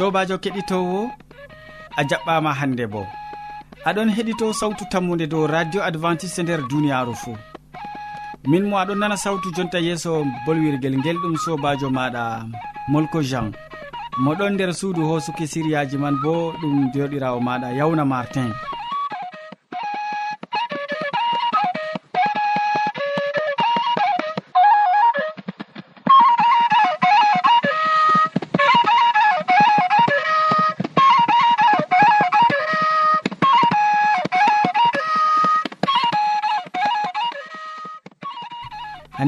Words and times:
sobajo 0.00 0.36
keɗitowo 0.44 1.00
a 2.00 2.02
jaɓɓama 2.08 2.50
hande 2.60 2.84
bo. 2.92 3.02
Aɗon 3.88 4.08
heɗito 4.16 4.46
sawtu 4.60 4.84
tammude 4.92 5.26
dow 5.32 5.44
radio 5.54 5.80
adventiste 5.88 6.40
nder 6.42 6.60
duniyaru 6.70 7.14
fuu. 7.22 7.36
Min 8.50 8.64
mo 8.68 8.76
aɗon 8.82 8.98
nana 9.00 9.16
sawtu 9.24 9.48
jonta 9.56 9.78
yeeso 9.86 10.12
bolwirguel 10.46 10.96
ngel 10.98 11.18
ɗum 11.22 11.34
sobajo 11.44 11.88
maɗa 11.96 12.22
molko 12.92 13.18
jean. 13.30 13.48
Moɗon 14.24 14.52
nder 14.54 14.72
suudu 14.78 15.02
hosuki 15.08 15.44
siriyaji 15.52 15.96
man 16.02 16.16
bo 16.22 16.32
ɗum 16.60 16.74
joɗirawo 16.94 17.38
maɗa 17.48 17.68
yawna 17.78 18.04
martin. 18.12 18.50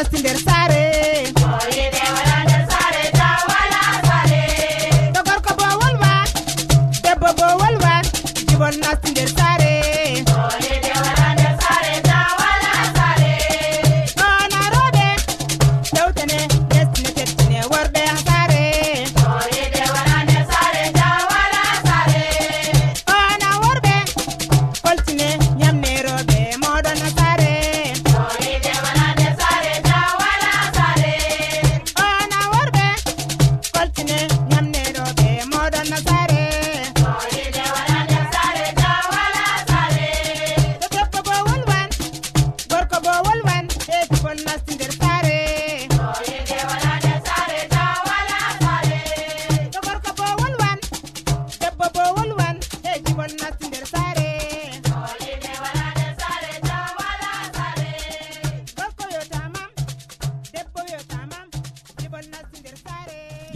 lasti 0.00 0.18
nde 0.18 0.29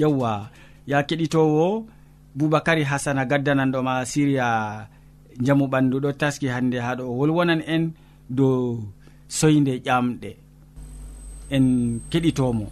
yewwa 0.04 0.50
ya 0.86 1.02
keɗitowo 1.08 1.86
boubacary 2.36 2.84
hasana 2.84 3.24
gaddananɗoma 3.24 4.04
siriya 4.04 4.48
jamu 5.40 5.64
ɓandu 5.66 5.96
ɗo 6.04 6.10
taski 6.20 6.46
hande 6.52 6.76
ha 6.84 6.94
ɗo 6.98 7.04
wolwonan 7.18 7.60
en 7.66 7.92
dow 8.28 8.78
soyde 9.28 9.80
ƴamɗe. 9.86 10.30
En 11.50 12.00
keɗitomo. 12.10 12.66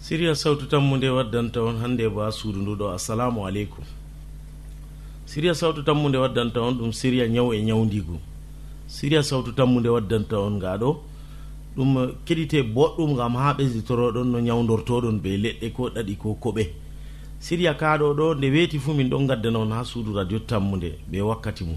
Siriya 0.00 0.34
sawtu 0.34 0.66
tammu 0.66 0.96
nde 0.96 1.08
waddanta 1.16 1.60
on 1.62 1.76
hannde 1.82 2.08
ba 2.16 2.30
suudu 2.32 2.60
nduɗo 2.62 2.90
assalamu 2.94 3.46
aleykum. 3.46 3.84
Siriya 5.26 5.54
sawtu 5.54 5.82
tammu 5.82 6.08
nde 6.08 6.18
waddanta 6.18 6.60
on 6.60 6.74
ɗum 6.78 6.92
siriya 6.92 7.26
ñaw 7.28 7.52
e 7.54 7.62
ñawdigu 7.62 8.16
siriya 8.92 9.22
sawtu 9.22 9.52
tammu 9.56 9.80
nde 9.80 9.88
waddanta 9.88 10.36
on 10.40 10.54
ngaɗo 10.60 10.90
ɗum 11.76 11.96
eh, 11.98 12.08
keɗite 12.26 12.62
boɗɗum 12.74 13.16
gam 13.16 13.34
ha 13.36 13.52
ɓesditoroɗon 13.54 14.24
no 14.32 14.38
ñawdortoɗon 14.40 15.20
ɓe 15.22 15.30
leɗɗe 15.44 15.72
ko 15.72 15.88
ɗaɗi 15.94 16.16
ko 16.18 16.34
koɓe. 16.42 16.64
Siriya 17.40 17.74
kaɗo 17.74 18.14
ɗo 18.14 18.34
nde 18.34 18.46
weeti 18.54 18.78
fuu 18.78 18.94
min 18.94 19.08
ɗon 19.10 19.26
gadda 19.26 19.50
noon 19.50 19.72
ha 19.72 19.82
suudu 19.84 20.12
radio 20.14 20.38
tammude 20.38 20.90
ɓe 21.10 21.20
wakkati 21.22 21.64
mum 21.64 21.76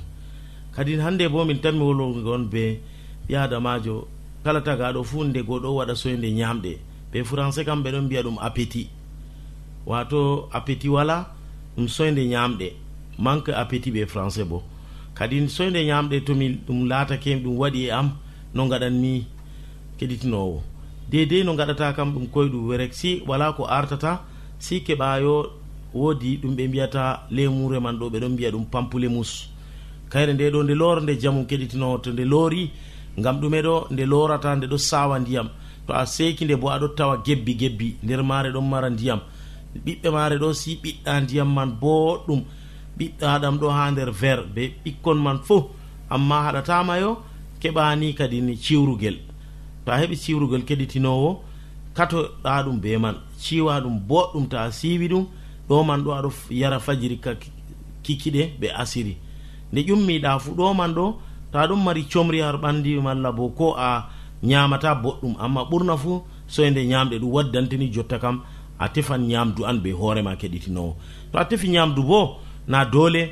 kadi 0.75 0.99
hande 0.99 1.27
bo 1.31 1.45
min 1.45 1.59
tanmi 1.63 1.79
wolwogon 1.81 2.43
be 2.51 2.79
ɓiyadamajo 3.27 4.07
kala 4.43 4.61
tagaɗo 4.61 5.03
fuu 5.03 5.23
nde 5.23 5.39
goɗo 5.47 5.69
waɗa 5.79 5.95
soyde 5.95 6.27
ñamɗe 6.39 6.71
ɓe 7.11 7.23
français 7.23 7.65
kam 7.65 7.81
ɓe 7.83 7.89
ɗon 7.91 8.05
mbiya 8.05 8.21
ɗum 8.23 8.37
appétit. 8.39 8.89
Wato 9.85 10.49
appétit 10.51 10.89
wala 10.91 11.33
ɗum 11.77 11.87
soyde 11.87 12.21
ñamɗe 12.27 12.67
manque 13.17 13.49
appétit 13.55 13.91
ɓe 13.93 14.05
français 14.05 14.43
bo. 14.45 14.61
Kadi 15.15 15.47
soyde 15.49 15.79
ñamɗe 15.89 16.21
tomi 16.25 16.47
ɗum 16.67 16.85
laatake 16.89 17.41
ɗum 17.43 17.57
waɗi 17.57 17.85
e 17.87 17.91
am 17.91 18.11
no 18.53 18.67
gaɗanmi 18.67 19.25
keɗitinowo. 19.99 20.61
Dedei 21.09 21.43
no 21.43 21.55
gaɗata 21.55 21.93
kam 21.95 22.13
ɗum 22.13 22.27
koye 22.27 22.49
werek 22.49 22.93
si 22.93 23.21
wala 23.27 23.53
ko 23.53 23.65
artata 23.65 24.21
si 24.59 24.81
keɓayo 24.81 25.51
woodi 25.93 26.37
ɗum 26.41 26.55
ɓe 26.55 26.67
mbiyata 26.67 27.27
lemure 27.31 27.79
man 27.79 27.97
ɗo 27.99 28.09
ɓeɗon 28.09 28.31
mbiya 28.33 28.51
ɗum 28.51 28.65
pampulemus. 28.71 29.49
Kayre 30.09 30.33
nde 30.33 30.51
ɗo 30.51 30.63
nde 30.63 30.73
loora 30.75 31.01
nde 31.01 31.19
jamu 31.21 31.45
keɗitinowo 31.45 31.97
to 32.03 32.11
nde 32.11 32.25
loori 32.25 32.71
ngam 33.19 33.39
ɗume 33.41 33.61
ɗo 33.61 33.87
nde 33.91 34.05
lorata 34.05 34.55
nde 34.55 34.67
ɗo 34.67 34.77
sawa 34.77 35.19
ndiyam. 35.19 35.49
To 35.87 35.93
a 35.93 36.05
seki 36.05 36.45
nde 36.45 36.55
bo 36.55 36.67
aɗo 36.69 36.87
tawa 36.95 37.21
gebbi 37.25 37.53
gebbi. 37.55 37.95
Nder 38.03 38.23
mare 38.23 38.49
ɗon 38.51 38.67
mara 38.69 38.89
ndiyam. 38.89 39.19
Ɓiɓɓe 39.85 40.09
mare 40.11 40.37
ɗo 40.37 40.53
si 40.53 40.79
ɓiɗɗa 40.83 41.21
ndiyam 41.23 41.53
man 41.53 41.69
boɗɗum. 41.81 42.41
Ɓiɗɗaɗam 42.97 43.57
ɗo 43.59 43.69
ha 43.69 43.91
nder 43.91 44.11
ver 44.11 44.43
be 44.53 44.73
ɓikkon 44.83 45.19
man 45.21 45.39
fo 45.43 45.69
amma 46.09 46.41
haɗatamayo 46.45 47.17
keɓani 47.61 48.13
kadi 48.15 48.41
ni 48.41 48.55
ciwrugel. 48.57 49.17
to 49.85 49.91
a 49.91 49.97
heɓi 50.01 50.15
siwrugol 50.15 50.63
keɗitinowo 50.67 51.41
katoɗa 51.95 52.63
ɗum 52.65 52.79
be 52.81 52.97
man. 52.97 53.15
Ciwa 53.39 53.79
ɗum 53.81 53.99
boɗɗum 54.07 54.47
ta 54.49 54.63
a 54.63 54.71
siwi 54.71 55.07
ɗum 55.07 55.25
ɗo 55.69 55.83
man 55.85 56.03
ɗo 56.03 56.11
aɗo 56.13 56.29
yara 56.49 56.79
fajiri 56.79 57.17
ka 57.21 57.31
kikiɗe 58.03 58.57
ɓe 58.59 58.67
asiri. 58.81 59.17
Nde 59.71 59.81
ƴummiɗa 59.87 60.39
fu 60.39 60.51
ɗo 60.51 60.73
man 60.73 60.93
ɗo 60.93 61.15
to 61.51 61.57
a 61.59 61.67
ɗum 61.67 61.83
mari 61.83 62.03
comri 62.11 62.39
har 62.41 62.57
ɓandi 62.57 63.01
malla 63.01 63.31
bo 63.31 63.49
ko 63.49 63.75
a 63.77 64.09
ñamata 64.43 64.95
boɗɗum. 64.95 65.35
Amma 65.39 65.63
ɓurna 65.69 65.97
fu 65.97 66.21
soyde 66.47 66.85
ñamɗe 66.85 67.19
ɗum 67.19 67.31
waddantini 67.31 67.91
jotta 67.93 68.19
kam 68.19 68.41
a 68.79 68.89
tefan 68.89 69.19
ñamdu 69.27 69.63
an 69.65 69.79
be 69.81 69.91
hoorema 69.91 70.35
keɗitinowo. 70.35 70.95
To 71.31 71.37
a 71.39 71.45
tefi 71.45 71.69
ñamdu 71.69 72.03
bo 72.03 72.37
na 72.67 72.83
doole 72.85 73.31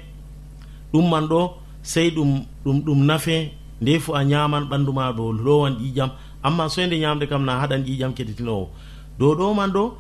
ɗum 0.94 1.10
man 1.10 1.28
ɗo 1.28 1.54
sey 1.82 2.10
ɗum 2.12 2.46
ɗum 2.66 2.82
ɗum 2.86 3.06
nafe 3.06 3.52
nde 3.82 4.00
fu 4.00 4.14
a 4.16 4.24
ñaman 4.24 4.64
ɓanduma 4.70 5.12
ɗo 5.18 5.32
lowan 5.34 5.76
ƴiƴam 5.82 6.10
amma 6.44 6.69
soyde 6.69 7.00
ñamde 7.00 7.28
kam 7.30 7.45
na 7.45 7.60
haɗan 7.62 7.84
ƴiƴam 7.86 8.13
keɗitinowo 8.13 8.69
dow 9.19 9.36
ɗo 9.36 9.54
man 9.56 9.72
ɗo 9.72 9.94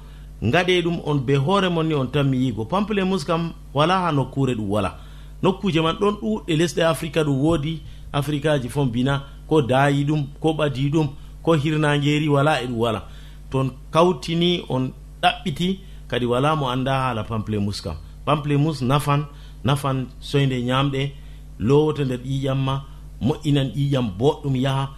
gaɗe 0.51 0.81
ɗum 0.83 0.99
on 1.05 1.19
be 1.25 1.35
hoore 1.35 1.69
mon 1.69 1.83
ni 1.87 1.93
on 1.95 2.07
tanmi 2.07 2.37
yigo. 2.37 2.65
Pample 2.65 3.03
mus 3.05 3.23
kam 3.23 3.53
wala 3.73 3.99
ha 4.01 4.11
nokkure 4.11 4.55
ɗum 4.55 4.69
wala. 4.69 4.97
Nokkuje 5.41 5.81
man 5.81 5.95
ɗon 5.95 6.15
ɗuɗɗe 6.21 6.55
lesɗe 6.57 6.81
africa 6.83 7.23
ɗum 7.23 7.37
woodi 7.41 7.81
africa 8.11 8.59
ji 8.61 8.69
fon 8.69 8.85
bina 8.91 9.23
ko 9.47 9.61
daayi 9.61 10.03
ɗum 10.05 10.25
ko 10.39 10.53
ɓadi 10.53 10.89
ɗum 10.91 11.07
ko 11.41 11.53
hirnageri 11.53 12.27
wala 12.29 12.61
e 12.61 12.67
ɗum 12.67 12.77
wala. 12.77 13.03
Ton 13.51 13.71
kawtini 13.91 14.63
on 14.69 14.91
ɗaɓɓiti 15.21 15.79
kadi 16.07 16.25
wala 16.25 16.55
mo 16.55 16.67
anda 16.69 16.91
haala 16.93 17.23
pample 17.23 17.59
mus 17.59 17.81
kam. 17.81 17.95
Pample 18.25 18.57
mus 18.57 18.81
nafan 18.81 19.25
nafan 19.63 20.07
soyde 20.19 20.59
ñamɗe 20.61 21.11
lowoto 21.59 22.03
nder 22.03 22.19
ƴiƴam 22.19 22.57
ma 22.57 22.83
moƴƴinan 23.21 23.71
ƴiƴam 23.75 24.07
boɗɗum 24.19 24.55
yaha 24.57 24.89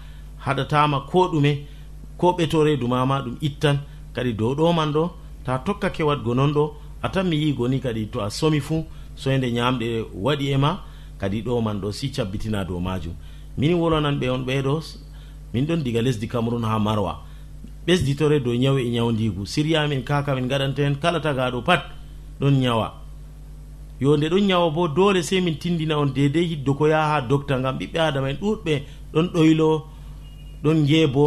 haɗatama 0.46 1.00
ko 1.10 1.28
ɗume 1.32 1.52
ko 2.18 2.32
ɓetore 2.38 2.78
dumama 2.78 3.22
ɗum 3.22 3.36
ittan 3.42 3.78
kadi 4.14 4.34
dow 4.34 4.56
ɗo 4.56 4.74
man 4.74 4.92
ɗo 4.94 5.12
ta 5.46 5.58
tokkake 5.60 6.04
wadgo 6.04 6.34
non 6.34 6.54
ɗo 6.54 6.74
atan 7.02 7.28
mi 7.28 7.36
yigo 7.38 7.68
ni 7.68 7.80
kadi 7.80 8.08
to 8.08 8.20
a 8.22 8.30
somi 8.30 8.60
fuu 8.60 8.86
soyde 9.16 9.48
ñamɗe 9.52 10.06
waɗi 10.14 10.46
e 10.54 10.58
ma 10.58 10.80
kadi 11.20 11.42
ɗo 11.42 11.62
man 11.62 11.80
ɗo 11.82 11.92
si 11.92 12.10
cabbitina 12.12 12.64
dow 12.66 12.80
majum. 12.80 13.14
Min 13.58 13.74
wolonan 13.74 14.20
ɓe 14.20 14.30
on 14.30 14.44
ɓeɗo 14.46 14.82
min 15.54 15.66
ɗon 15.66 15.84
diga 15.84 16.02
lesdi 16.02 16.28
cameron 16.28 16.64
ha 16.64 16.80
marwa. 16.80 17.22
Ɓesditore 17.88 18.40
dow 18.44 18.54
ñawu 18.54 18.80
e 18.80 18.90
ñawdigu 18.90 19.46
siriyamin 19.46 20.04
kaka 20.04 20.36
min 20.36 20.48
gaɗanta 20.48 20.82
hen 20.84 20.96
kala 20.96 21.20
tagaɗo 21.20 21.62
pat 21.64 21.82
ɗon 22.40 22.60
ñawa 22.60 23.06
yo 24.00 24.18
nde 24.18 24.30
ɗon 24.30 24.46
ñawa 24.48 24.70
bo 24.72 24.88
dole 24.88 25.24
sey 25.24 25.42
min 25.42 25.56
tindina 25.58 25.98
on 25.98 26.08
dedei 26.14 26.48
hiddo 26.48 26.74
ko 26.74 26.88
yaha 26.88 27.14
ha 27.16 27.22
docta 27.22 27.60
gam 27.62 27.78
ɓiɓɓe 27.78 28.00
adama 28.00 28.30
en 28.30 28.38
ɗuɗɓe 28.38 28.84
ɗon 29.14 29.28
ɗoylo 29.34 29.86
ɗon 30.66 30.80
jeebo 30.90 31.26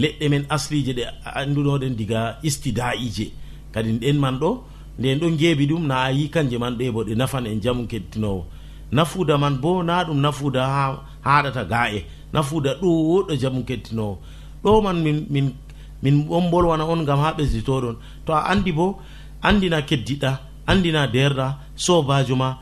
leɗɗe 0.00 0.28
men 0.32 0.44
aslije 0.54 0.92
ɗe 0.98 1.04
anndunoɗen 1.40 1.94
diga 1.98 2.20
istidaije 2.48 3.26
kadi 3.72 3.90
ɗen 4.02 4.18
man 4.18 4.36
ɗo 4.42 4.50
nden 4.98 5.18
ɗon 5.20 5.34
jeebi 5.38 5.66
ɗum 5.70 5.86
na 5.86 5.96
a 6.06 6.10
yi 6.12 6.28
kanje 6.34 6.56
man 6.58 6.74
ɗe 6.78 6.90
bo 6.94 7.00
ɗe 7.04 7.14
nafan 7.16 7.46
en 7.46 7.60
jamu 7.62 7.86
kettinowo 7.90 8.44
nafuda 8.92 9.38
man 9.38 9.56
bo 9.62 9.82
na 9.82 10.04
ɗum 10.04 10.20
nafuda 10.20 10.62
ha 10.66 10.84
haɗata 11.24 11.64
ga 11.70 11.80
e 11.96 12.04
nafuda 12.32 12.70
ɗuɗɗo 12.80 13.34
jamu 13.40 13.64
kettinowo 13.64 14.18
ɗo 14.62 14.82
man 14.82 15.02
min 15.02 15.26
min 15.30 15.46
min 16.02 16.26
on 16.30 16.50
bolwana 16.50 16.84
on 16.84 17.04
gam 17.04 17.18
ha 17.20 17.32
ɓesditoɗon 17.38 17.96
to 18.26 18.32
a 18.32 18.40
andi 18.50 18.72
bo 18.72 18.98
andina 19.42 19.82
keddiɗa 19.88 20.30
andina 20.66 21.06
derɗa 21.06 21.46
sobajo 21.76 22.36
ma 22.36 22.58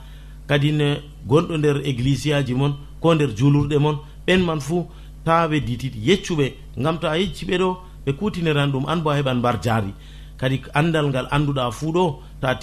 kadi 0.48 0.72
ne 0.72 0.86
gonɗo 1.28 1.56
nder 1.58 1.76
églisiaji 1.84 2.54
mon 2.54 2.72
ko 3.00 3.14
nder 3.14 3.30
julurɗe 3.36 3.78
mon 3.78 3.96
ɓen 4.26 4.40
man 4.44 4.60
fuu 4.60 4.86
tawa 5.24 5.48
ɓe 5.48 5.60
ditiɗi 5.60 5.98
yeccuɓe 6.08 6.46
gam 6.76 6.98
to 6.98 7.06
a 7.08 7.16
yecci 7.18 7.44
ɓe 7.46 7.58
ɗo 7.58 7.76
ɓe 8.06 8.12
kutiniran 8.18 8.70
ɗum 8.72 8.84
an 8.88 9.02
bo 9.02 9.10
a 9.10 9.16
heɓan 9.16 9.38
mbar 9.38 9.56
jaari. 9.62 9.92
Kadi 10.36 10.62
andal 10.74 11.06
ngal 11.08 11.26
anduɗa 11.30 11.70
fuu 11.70 11.92
ɗo 11.92 12.04
ta 12.40 12.48
a 12.50 12.54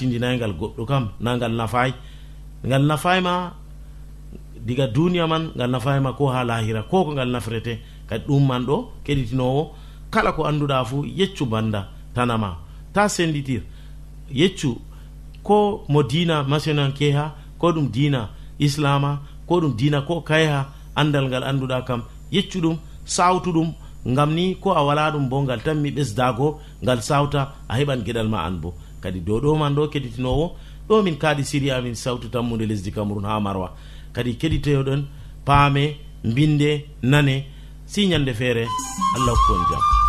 goɗɗo 0.59 0.85
kam 0.85 1.09
na 1.19 1.35
ngal 1.37 1.51
nafay 1.55 1.93
ngal 2.65 2.83
nafayma 2.85 3.53
diga 4.65 4.87
duniya 4.87 5.27
man 5.27 5.51
ngal 5.55 5.69
nafayma 5.71 6.13
ko 6.13 6.27
ha 6.27 6.43
lahira 6.43 6.83
ko 6.83 7.05
ko 7.05 7.11
ngal 7.15 7.29
nafrete 7.31 7.79
kadi 8.07 8.23
ɗum 8.27 8.43
man 8.47 8.65
ɗo 8.65 8.91
keɗitinowo 9.05 9.71
kala 10.11 10.31
ko 10.35 10.43
anduɗa 10.43 10.83
fuu 10.85 11.05
yeccu 11.05 11.45
banda 11.45 11.87
tanama 12.13 12.57
ta 12.93 13.07
senditir 13.07 13.63
yeccu 14.31 14.75
ko 15.43 15.85
mo 15.87 16.03
dina 16.03 16.43
masionan 16.43 16.91
keha 16.91 17.35
ko 17.57 17.71
ɗum 17.71 17.87
dina 17.91 18.29
islama 18.59 19.21
ko 19.47 19.61
ɗum 19.61 19.73
dina 19.75 20.01
ko 20.01 20.21
kayha 20.21 20.67
andal 20.95 21.27
ngal 21.29 21.43
anduɗa 21.43 21.85
kam 21.87 22.03
yeccuɗum 22.31 22.77
sawtuɗum 23.05 23.73
ngam 24.07 24.33
ni 24.33 24.55
ko 24.55 24.71
a 24.71 24.81
wala 24.83 25.11
ɗum 25.11 25.29
bo 25.29 25.41
ngal 25.43 25.61
tan 25.61 25.75
mi 25.81 25.91
ɓesdago 25.91 26.59
ngal 26.83 27.01
sawta 27.01 27.41
a 27.67 27.73
heɓan 27.77 28.03
gueɗal 28.05 28.27
ma 28.29 28.39
an 28.47 28.55
bo. 28.61 28.73
Kadi 29.01 29.19
dow 29.21 29.39
ɗo 29.39 29.57
man 29.57 29.75
ɗo 29.75 29.87
keɗitinowo 29.91 30.55
ɗo 30.87 31.03
min 31.03 31.17
kaaɗi 31.17 31.43
siri 31.43 31.71
amin 31.71 31.95
sawtu 31.95 32.29
tammude 32.29 32.65
lesdi 32.65 32.91
cameron 32.91 33.25
ha 33.25 33.39
marwa. 33.39 33.71
Kadi 34.13 34.37
keɗitoyoɗon 34.41 35.01
paame 35.45 35.83
mbinde 36.23 36.85
nane 37.03 37.45
si 37.85 38.07
ñande 38.07 38.33
feere 38.33 38.65
allah 39.15 39.33
hokkon 39.35 39.63
jaam 39.69 40.08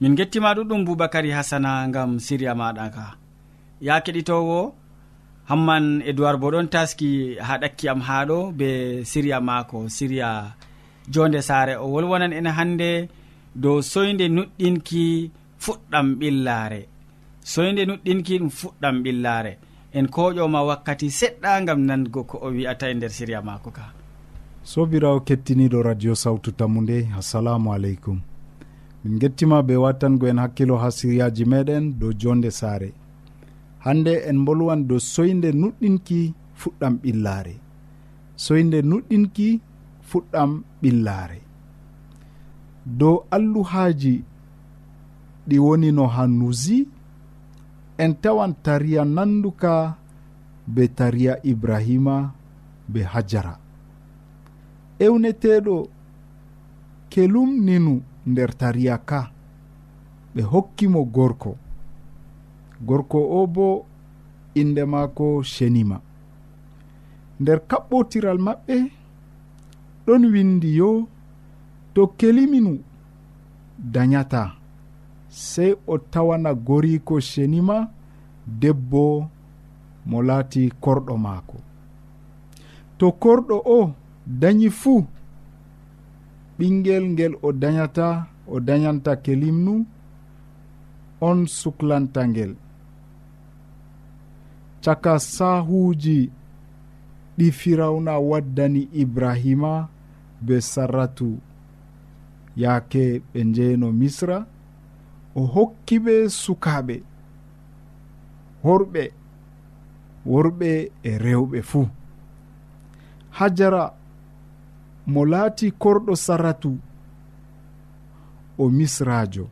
min 0.00 0.14
gettima 0.18 0.54
ɗuɗɗum 0.56 0.84
boubacary 0.86 1.30
hasana 1.30 1.88
gam 1.94 2.18
siriya 2.26 2.54
maɗa 2.54 2.86
ka 2.94 3.06
ya 3.80 4.00
keɗitowo 4.04 4.74
hamman 5.50 6.02
edoird 6.10 6.40
bo 6.40 6.50
ɗon 6.50 6.68
taski 6.68 7.36
ha 7.46 7.58
ɗakki 7.62 7.88
am 7.92 8.00
haɗo 8.00 8.52
be 8.58 8.68
siriya 9.04 9.40
maako. 9.40 9.88
Siriya 9.88 10.54
jonde 11.12 11.40
saare 11.42 11.76
o 11.76 11.86
wolwonan 11.92 12.32
en 12.32 12.46
hande 12.46 13.08
dow 13.54 13.78
soyde 13.82 14.26
nuɗɗinki 14.36 15.30
fuɗɗam 15.64 16.06
ɓillare 16.18 16.80
soyde 17.52 17.82
nuɗɗinki 17.88 18.34
ɗum 18.40 18.50
fuɗɗam 18.58 18.96
ɓillare 19.04 19.52
en 19.92 20.06
koƴoma 20.14 20.60
wakkati 20.68 21.08
seɗɗa 21.20 21.64
gam 21.66 21.80
nango 21.88 22.20
ko 22.24 22.36
o 22.46 22.48
wi'ata 22.50 22.90
e 22.90 22.94
nder 22.94 23.10
siriya 23.10 23.40
maako 23.42 23.70
ka. 23.70 23.84
Sobirawo 24.64 25.20
kettiniɗo 25.20 25.78
radio 25.82 26.14
sawtu 26.14 26.50
tammu 26.58 26.80
nde 26.82 26.96
assalamu 27.18 27.72
aleykum. 27.76 28.18
min 29.04 29.18
gettima 29.18 29.62
be 29.62 29.76
wattango 29.76 30.26
en 30.28 30.38
hakkilo 30.38 30.76
ha 30.76 30.90
siriyaji 30.90 31.44
meɗen 31.44 31.84
dow 31.98 32.12
jonde 32.20 32.50
saare. 32.50 32.92
Hande 33.84 34.12
en 34.28 34.44
bolwan 34.44 34.80
dow 34.88 34.98
soyde 34.98 35.48
nuɗɗinki 35.52 36.20
fuɗɗam 36.60 36.94
ɓillaare. 37.02 37.54
Soyde 38.44 38.78
nuɗɗinki 38.90 39.48
fuɗɗam 40.08 40.50
ɓillaare. 40.82 41.38
Dow 42.98 43.16
alluhaaji 43.30 44.14
ɗi 45.48 45.56
wonino 45.66 46.04
ha 46.14 46.22
nusi 46.26 46.88
en 47.98 48.12
tawan 48.22 48.52
tariya 48.64 49.04
nanduka 49.04 49.72
be 50.66 50.82
tariya 50.88 51.34
ibrahima 51.50 52.16
be 52.92 53.00
hajara. 53.12 53.54
Ewneteɗo 54.98 55.76
kelumninu 57.10 57.94
nder 58.26 58.50
tariya 58.56 58.98
ka. 58.98 59.30
Ɓe 60.34 60.42
hokkimo 60.42 61.04
gorko. 61.04 61.56
Gorko 62.86 63.18
o 63.18 63.46
bo 63.46 63.86
inde 64.54 64.84
maako 64.84 65.42
shenima. 65.42 66.00
Nder 67.40 67.58
kaɓɓotiral 67.68 68.38
maɓɓe 68.46 68.76
ɗon 70.06 70.22
windi 70.32 70.70
yo 70.76 71.08
to 71.94 72.02
keliminu 72.18 72.72
dayata 73.78 74.42
sey 75.28 75.74
o 75.86 75.98
tawana 75.98 76.54
goriko 76.54 77.20
shenima 77.20 77.88
debbo 78.46 79.28
mo 80.06 80.22
laati 80.22 80.72
korɗo 80.80 81.16
maako. 81.16 81.56
To 82.98 83.06
korɗo 83.12 83.56
o 83.76 83.92
dañi 84.26 84.70
fuu. 84.70 85.06
ɓinguel 86.58 87.04
ngel 87.12 87.34
o 87.42 87.48
dañata 87.62 88.08
o 88.46 88.60
dañanta 88.60 89.12
kelimnu 89.24 89.74
on 91.28 91.38
suklanta 91.58 92.22
ngel. 92.28 92.52
Caka 94.84 95.14
sahuji 95.18 96.18
ɗi 97.38 97.46
firawna 97.58 98.12
waddani 98.30 98.82
ibrahima 99.02 99.72
be 100.46 100.54
sarratu. 100.60 101.28
Yaake 102.62 103.22
ɓe 103.32 103.40
njeeno 103.50 103.88
misra 104.00 104.38
o 105.34 105.40
hokki 105.54 105.96
ɓe 106.04 106.14
sukaaɓe. 106.42 106.96
Worɓe 108.64 109.02
worɓe 110.30 110.70
e 111.02 111.18
rewɓe 111.24 111.58
fuu. 111.70 111.86
Hajara 113.36 113.84
mo 115.12 115.24
laati 115.32 115.66
korɗo 115.82 116.14
saratu 116.16 116.72
o 118.58 118.64
misrajo 118.76 119.46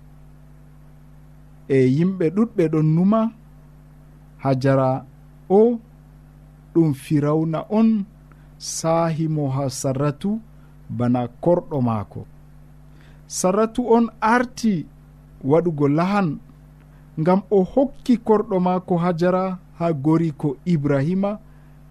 e 1.68 1.76
yimɓe 1.96 2.26
ɗuɗɓe 2.36 2.64
ɗon 2.72 2.86
numa 2.94 3.20
hajara 4.42 4.88
o 5.48 5.78
ɗum 6.74 6.94
firawna 6.94 7.58
on 7.78 8.04
saahimo 8.58 9.48
ha 9.54 9.64
sarratu 9.80 10.40
bana 10.98 11.20
korɗo 11.44 11.80
maako. 11.88 12.26
Sarratu 13.26 13.82
on 13.96 14.06
arti 14.20 14.86
waɗugo 15.44 15.86
lahan 15.88 16.28
ngam 17.20 17.40
o 17.50 17.62
hokki 17.72 18.14
korɗo 18.26 18.56
maako 18.66 18.96
hajara 19.04 19.58
ha 19.78 19.92
gori 19.92 20.30
ko 20.40 20.56
ibrahima 20.64 21.38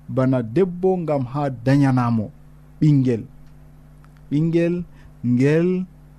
bana 0.10 0.44
debbo 0.56 0.98
ngam 0.98 1.24
ha 1.34 1.50
dayanamo 1.66 2.26
ɓingel 2.80 3.24
ɓingel 4.32 4.76
ngel 5.34 5.68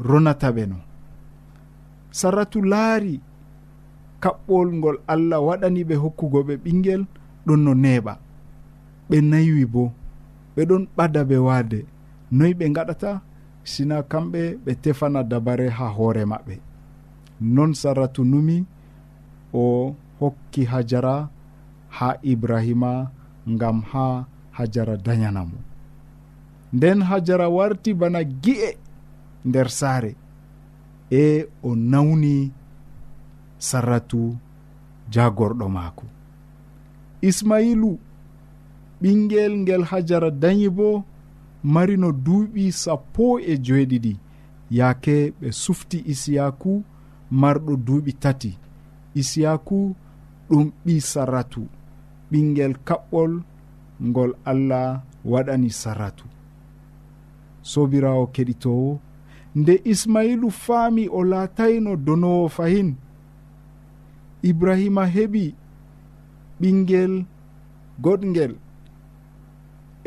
ronata 0.09 0.49
ɓe 0.57 0.65
no. 0.71 0.79
Saratu 2.19 2.59
laari 2.73 3.15
kaɓɓol 4.23 4.69
ngol 4.79 4.97
allah 5.13 5.41
waɗani 5.49 5.81
ɓe 5.89 5.95
hokkugo 6.03 6.41
ɓe 6.49 6.55
ɓingel 6.65 7.03
ɗon 7.47 7.61
no 7.65 7.73
neeɓa. 7.83 8.15
Ɓe 9.09 9.17
naywi 9.31 9.65
bo 9.75 9.85
ɓe 10.55 10.63
ɗon 10.69 10.83
ɓada 10.97 11.21
ɓe 11.31 11.37
waade. 11.47 11.81
Noyi 12.37 12.53
ɓe 12.59 12.65
gaɗata 12.77 13.11
sina 13.71 13.97
kamɓe 14.11 14.43
ɓe 14.65 14.73
tefana 14.83 15.21
dabare 15.31 15.67
ha 15.77 15.87
hoore 15.97 16.23
maɓɓe. 16.33 16.55
Non 17.55 17.71
saratu 17.81 18.23
numi 18.31 18.57
o 19.63 19.95
hokki 20.21 20.63
hajara 20.73 21.15
ha 21.97 22.09
ibrahima 22.33 22.93
ngam 23.53 23.79
ha 23.91 24.05
hajara 24.57 24.97
dayanamo 25.07 25.59
nden 26.73 27.03
hajara 27.03 27.49
warti 27.49 27.95
bana 27.95 28.21
gi'e 28.25 28.77
nder 29.45 29.69
saare. 29.69 30.13
E 31.11 31.47
o 31.63 31.75
nawni 31.77 32.53
sarratu 33.59 34.37
jagorɗo 35.13 35.67
maako. 35.69 36.05
Ismailu 37.29 37.99
ɓingel 39.01 39.53
ngel 39.63 39.83
hajara 39.91 40.31
dañi 40.43 40.69
bo 40.77 41.05
marino 41.75 42.09
duuɓi 42.25 42.65
sappo 42.83 43.25
e 43.39 43.53
joeɗiɗi 43.65 44.13
yaake 44.77 45.17
ɓe 45.41 45.49
sufti 45.63 45.99
isiyaku 46.13 46.73
marɗo 47.41 47.73
duuɓi 47.87 48.13
tati. 48.23 48.51
Isiyaku 49.21 49.79
ɗum 50.49 50.65
ɓi 50.85 50.95
sarratu. 51.11 51.63
Ɓingel 52.31 52.73
kaɓɓol 52.87 53.33
ngol 54.09 54.31
allah 54.51 55.03
waɗani 55.31 55.71
sarratu. 55.71 56.25
sobirawo 57.63 58.27
keɗitowo 58.35 58.99
nde 59.55 59.75
ismailu 59.85 60.51
faami 60.51 61.09
o 61.09 61.25
laatayno 61.25 61.97
donowo 61.97 62.49
fahin. 62.49 62.95
Ibrahima 64.43 65.05
heɓi 65.15 65.45
ɓingel 66.61 67.25
goɗgel 68.03 68.53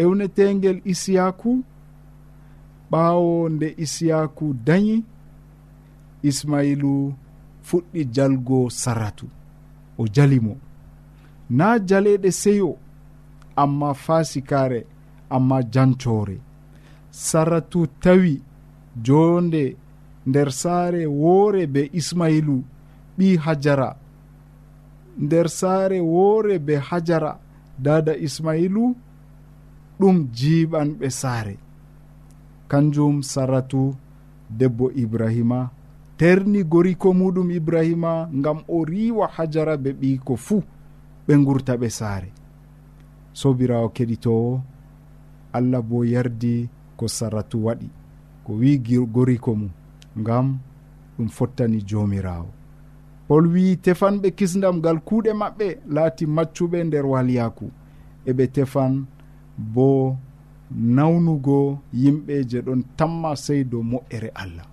ewnetegel 0.01 0.77
isiyaku 0.91 1.51
ɓaawo 2.91 3.50
nde 3.50 3.67
isiyaku 3.83 4.45
dañi. 4.65 4.97
Ismailu 6.29 7.13
fuɗɗi 7.67 8.01
jalgo 8.15 8.69
saratu 8.69 9.27
o 9.97 10.07
jalimo. 10.15 10.53
Na 11.50 11.67
jaleɗe 11.88 12.29
seyo 12.41 12.69
amma 13.55 13.89
fasikare 13.93 14.79
amma 15.35 15.57
jancore 15.74 16.38
saratu 17.15 17.88
tawi 18.03 18.41
jonde 19.01 19.77
nder 20.27 20.51
saare 20.51 21.05
woore 21.07 21.63
be 21.67 21.89
ismailu 21.93 22.57
ɓi 23.17 23.38
hajara. 23.38 23.95
Nder 25.24 25.48
saare 25.50 26.00
woore 26.01 26.60
be 26.60 26.75
hajara 26.88 27.39
dada 27.86 28.13
ismailu 28.27 28.95
ɗum 30.00 30.17
jiɓanɓe 30.38 31.07
saare. 31.10 31.55
Kanjum 32.67 33.15
saratu 33.24 33.95
debbo 34.50 34.86
ibrahima 35.03 35.69
terni 36.17 36.63
goriko 36.63 37.10
muɗum 37.19 37.50
ibrahima 37.51 38.29
gam 38.43 38.60
o 38.67 38.84
riwa 38.86 39.27
hajara 39.36 39.75
ɓe 39.84 39.89
ɓiko 40.01 40.34
fuu 40.45 40.63
ɓe 41.27 41.34
gurta 41.45 41.74
ɓe 41.81 41.89
saare. 41.89 42.29
Sobirawo 43.39 43.88
keɗitowo 43.95 44.62
allah 45.53 45.81
bo 45.89 46.03
yardi 46.03 46.69
ko 46.97 47.07
saratu 47.07 47.57
waɗi 47.65 47.89
ko 48.43 48.51
wi 48.59 48.71
goriko 49.13 49.51
mum 49.55 49.71
ngam 50.19 50.47
ɗum 51.17 51.27
fottani 51.29 51.79
jomirawo 51.89 52.49
pol 53.27 53.43
wi 53.53 53.63
tefanɓe 53.83 54.27
kisdam 54.37 54.75
ngal 54.79 54.97
kuuɗe 55.07 55.31
maɓɓe 55.41 55.67
laati 55.95 56.25
maccuɓe 56.35 56.77
nder 56.87 57.05
walyaku 57.11 57.65
eɓe 58.29 58.43
tefan 58.55 58.93
bo 59.73 59.87
nawnugo 60.95 61.79
yimɓe 62.01 62.35
je 62.49 62.59
ɗon 62.65 62.81
tamma 62.97 63.31
sey 63.43 63.61
dow 63.71 63.81
moƴƴere 63.91 64.29
allah. 64.43 64.65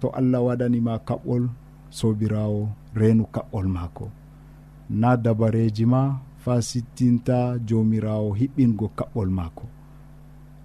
To 0.00 0.06
allah 0.18 0.40
waɗanima 0.46 0.92
kaɓɓol 1.08 1.42
sobirawo 1.98 2.68
reenu 2.98 3.24
kaɓɓol 3.34 3.66
maako. 3.74 4.06
Na 5.00 5.16
dabareji 5.24 5.84
ma 5.92 6.02
fa 6.42 6.52
sittinta 6.68 7.36
jomirawo 7.68 8.28
hiɓɓingo 8.38 8.86
kaɓɓol 8.98 9.30
maako. 9.38 9.64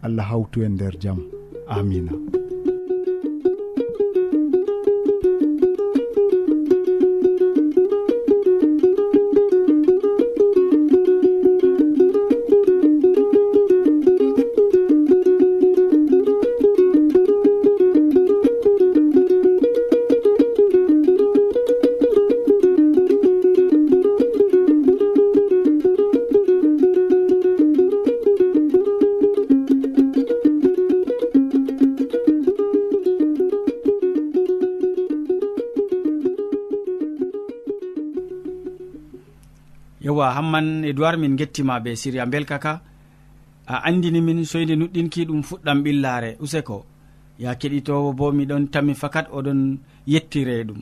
allah 0.06 0.26
hawtu 0.32 0.58
e 0.66 0.70
nder 0.70 0.94
jaam. 1.04 1.20
Amina. 1.68 2.12
edoirwa 40.16 40.34
hamman 40.34 40.86
edoird 40.86 41.20
min 41.20 41.36
gettima 41.36 41.80
be 41.80 41.96
siria 41.96 42.26
belka 42.26 42.60
ka 42.60 42.82
a 43.68 43.84
andini 43.88 44.22
min 44.22 44.46
soyde 44.46 44.76
nuɗɗinki 44.76 45.26
ɗum 45.28 45.42
fuɗɗam 45.44 45.84
ɓillare 45.84 46.38
useko. 46.40 46.86
Ya 47.40 47.56
keɗitowo 47.56 48.14
bo 48.14 48.32
miɗon 48.32 48.68
tammi 48.72 48.94
fakat 48.96 49.28
oɗon 49.32 49.80
yettire 50.08 50.64
ɗum. 50.64 50.82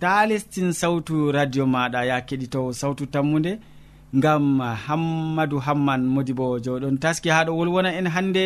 ta 0.00 0.26
lestin 0.28 0.72
sawtu 0.72 1.32
radio 1.32 1.64
maɗa 1.66 2.00
ya 2.10 2.16
keɗitowo 2.28 2.70
sawtu 2.80 3.04
tammude 3.12 3.52
ngam 4.16 4.60
hammadou 4.86 5.58
hamman 5.66 6.02
modi 6.14 6.32
bo 6.38 6.46
joɗon 6.64 6.96
taski 7.02 7.28
haɗo 7.36 7.52
wolwona 7.58 7.90
en 7.98 8.06
hande 8.14 8.44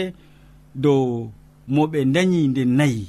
dow 0.75 1.31
moɓe 1.75 1.99
dañi 2.15 2.41
nde 2.51 2.63
nayi 2.79 3.03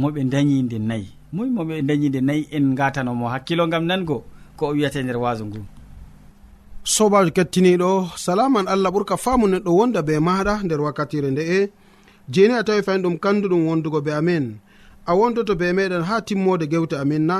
moɓe 0.00 0.20
dañi 0.32 0.56
nde 0.66 0.78
nayi 0.88 1.06
moy 1.34 1.48
moɓe 1.56 1.74
dañi 1.88 2.06
nde 2.08 2.20
nayi 2.28 2.42
en 2.56 2.66
gatanomo 2.78 3.24
hakkilo 3.32 3.64
gam 3.72 3.84
nango 3.90 4.16
ko 4.56 4.62
o 4.68 4.72
wiyata 4.74 4.98
nder 5.02 5.16
waso 5.24 5.44
ngu. 5.46 5.60
Sobajo 6.94 7.30
kettiniɗo 7.36 7.90
salaman 8.24 8.66
allah 8.72 8.90
ɓurka 8.94 9.16
famu 9.24 9.46
neɗɗo 9.52 9.70
wonda 9.78 10.00
be 10.06 10.14
maɗa 10.28 10.54
nder 10.64 10.80
wakkatire 10.86 11.28
nde'e. 11.30 11.58
Jeni 12.32 12.54
a 12.60 12.64
tawi 12.66 12.82
fayin 12.86 13.02
ɗum 13.04 13.16
kanduɗum 13.24 13.60
wondugo 13.68 14.00
be 14.04 14.10
amin 14.20 14.44
a 15.10 15.12
wondoto 15.18 15.54
be 15.60 15.66
meɗen 15.76 16.02
ha 16.08 16.16
timmode 16.26 16.66
gewte 16.72 16.96
amin 17.02 17.24
na. 17.30 17.38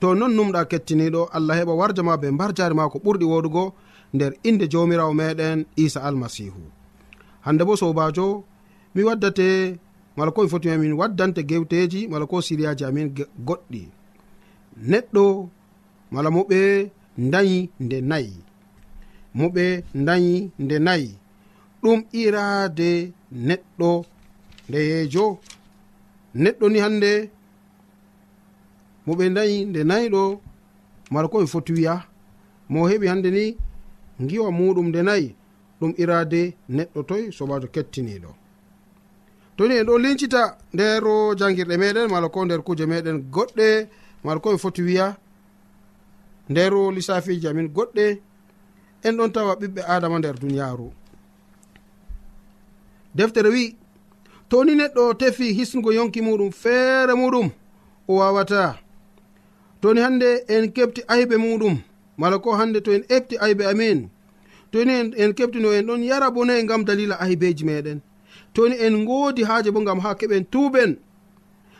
To 0.00 0.06
non 0.18 0.32
numɗa 0.36 0.60
kettiniɗo 0.70 1.22
allah 1.36 1.54
heɓa 1.58 1.74
warja 1.80 2.02
ma 2.08 2.14
be 2.22 2.26
mbar 2.34 2.50
jari 2.56 2.74
ma 2.78 2.90
ko 2.92 2.98
ɓurɗi 3.04 3.24
woɗugo 3.32 3.64
nder 4.14 4.32
inde 4.48 4.64
jawmirawo 4.72 5.12
meɗen 5.20 5.58
isa 5.84 6.00
almasihu. 6.08 6.62
Hande 7.44 7.62
bo 7.68 7.74
sobajo 7.80 8.26
mi 8.94 9.02
waddate 9.08 9.48
mala 10.16 10.30
ko 10.34 10.42
mi 10.42 10.48
foti 10.52 10.68
min 10.82 10.92
waddante 11.00 11.40
gewteji 11.50 12.00
mala 12.10 12.24
ko 12.30 12.36
siriyaji 12.46 12.84
amin 12.84 13.08
goɗɗi. 13.46 13.82
Neɗɗo 14.90 15.24
mala 16.12 16.28
moɓe 16.36 16.58
dayi 17.32 17.58
nde 17.84 17.96
nayi. 18.10 18.34
Moɓe 19.38 19.64
dayi 20.06 20.50
nde 20.62 20.76
nayi. 20.86 21.10
Ɗum 21.82 22.00
irade 22.22 22.90
neɗɗo 23.48 23.90
ndeyejo. 24.68 25.26
neɗɗo 26.34 26.66
ni 26.72 26.78
hannde 26.78 27.30
mo 29.06 29.12
ɓe 29.18 29.24
dayi 29.36 29.64
nde 29.64 29.80
nayiɗo 29.84 30.40
mala 31.12 31.28
ko 31.28 31.38
ɓe 31.42 31.46
foti 31.46 31.72
wiya. 31.72 31.94
Mo 32.68 32.88
heɓi 32.90 33.06
hannde 33.10 33.30
ni 33.30 33.56
giwa 34.28 34.50
muɗum 34.50 34.86
nde 34.88 35.00
nayi 35.02 35.34
ɗum 35.80 35.92
irade 36.02 36.54
neɗɗo 36.76 37.00
toy 37.08 37.22
sobajo 37.36 37.66
kettiniɗo. 37.74 38.30
Toni 39.56 39.74
en 39.76 39.86
ɗo 39.86 39.98
lincita 39.98 40.42
nder 40.72 41.02
jangirɗe 41.38 41.76
meɗen 41.82 42.10
mala 42.10 42.28
ko 42.28 42.44
nder 42.44 42.62
kuje 42.66 42.86
meɗen 42.86 43.18
goɗɗe 43.34 43.88
mala 44.24 44.40
ko 44.40 44.48
ɓe 44.52 44.58
foti 44.58 44.82
wiya. 44.82 45.16
Nder 46.50 46.72
lissafiji 46.94 47.46
amin 47.48 47.68
goɗɗe 47.76 48.20
en 49.02 49.16
ɗon 49.16 49.32
tawa 49.32 49.54
ɓiɓɓe 49.60 49.80
adama 49.86 50.18
nder 50.18 50.34
duniyaru 50.40 50.88
deftere 53.14 53.48
wi 53.50 53.76
toni 54.52 54.74
neɗɗo 54.74 55.02
tefi 55.20 55.46
hisnugo 55.56 55.90
yonki 55.98 56.20
muɗum 56.26 56.50
feere 56.62 57.14
muɗum 57.20 57.48
o 58.08 58.12
wawata. 58.20 58.78
Toni 59.80 60.00
hande 60.00 60.28
en 60.54 60.64
kebti 60.74 61.00
aybe 61.08 61.36
muɗum 61.44 61.76
mala 62.18 62.36
ko 62.38 62.52
hande 62.58 62.78
to 62.84 62.90
en 62.92 63.04
efti 63.08 63.34
aybe 63.44 63.64
amin. 63.72 63.98
Toni 64.70 64.92
en 65.22 65.30
keɓtino 65.32 65.68
en 65.72 65.86
ɗon 65.88 66.02
yara 66.04 66.30
bone 66.30 66.54
gam 66.68 66.84
dalila 66.84 67.16
aybeji 67.24 67.64
meɗen. 67.64 67.98
Toni 68.54 68.76
en 68.84 69.04
goodi 69.06 69.42
haaje 69.48 69.70
bo 69.72 69.80
gam 69.80 70.00
ha 70.04 70.14
keɓen 70.20 70.44
tuuben. 70.52 70.92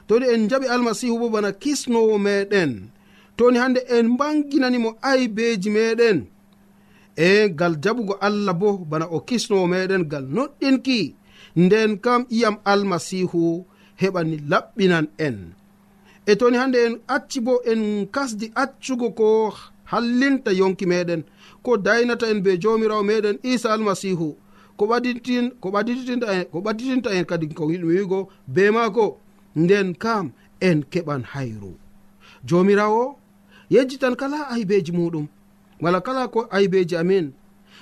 Toni 0.08 0.26
en 0.32 0.48
jaɓi 0.48 0.66
almasihu 0.74 1.18
bo 1.18 1.28
bana 1.28 1.52
kisnowo 1.52 2.16
meɗen. 2.18 2.88
Toni 3.36 3.58
hande 3.58 3.80
en 3.96 4.16
banginanimo 4.18 4.96
aybeji 5.02 5.70
meɗen. 5.70 6.18
E 7.16 7.48
gal 7.58 7.74
jaɓugo 7.82 8.14
allah 8.20 8.54
bo 8.54 8.78
bana 8.90 9.06
o 9.10 9.20
kisnowo 9.20 9.66
meɗen 9.66 10.08
gal 10.08 10.24
noɗɗinki. 10.24 11.16
nden 11.56 11.98
kam 11.98 12.26
iyam 12.30 12.56
almasihu 12.64 13.64
heɓani 14.00 14.36
laɓɓinan 14.50 15.06
en. 15.18 15.38
E 16.26 16.36
toni 16.36 16.56
hande 16.56 16.78
en 16.86 16.94
acci 17.08 17.40
bo 17.40 17.60
en 17.64 18.06
kasdi 18.14 18.52
accugo 18.54 19.10
ko 19.10 19.54
hallinta 19.84 20.50
yonki 20.52 20.86
meɗen 20.86 21.22
ko 21.62 21.76
daynata 21.76 22.26
en 22.30 22.40
be 22.42 22.58
jomirawo 22.62 23.02
meɗen 23.02 23.38
isa 23.42 23.72
almasihu. 23.72 24.36
Ko 24.76 24.86
ɓaditin 24.86 25.50
ko 25.60 25.68
ɓaditinta 25.70 26.26
en 26.32 26.44
ko 26.44 26.58
ɓaditinta 26.60 27.10
en 27.16 27.24
kadi 27.24 27.54
ko 27.54 27.70
yiɗmi 27.70 27.92
wigo 27.98 28.28
be 28.46 28.70
maako. 28.70 29.18
Nden 29.56 29.94
kam 29.94 30.32
en 30.60 30.82
keɓan 30.92 31.22
hayru. 31.32 31.76
Jomirawo 32.44 33.18
yejjitan 33.70 34.16
kala 34.16 34.48
aybeji 34.50 34.92
muɗum. 34.92 35.26
Wala 35.80 36.00
kala 36.00 36.28
ko 36.28 36.46
aybeji 36.50 36.96
amin. 36.96 37.32